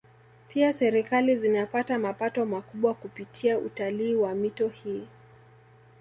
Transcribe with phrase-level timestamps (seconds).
[0.49, 5.07] Pia Serikali zinapata mapato makubwa kupitia utalii wa mito hii